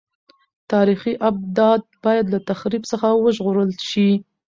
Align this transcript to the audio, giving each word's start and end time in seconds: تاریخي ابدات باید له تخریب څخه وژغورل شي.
تاریخي 0.71 1.13
ابدات 1.29 1.83
باید 2.03 2.25
له 2.33 2.39
تخریب 2.49 2.83
څخه 2.91 3.07
وژغورل 3.23 3.71
شي. 3.89 4.09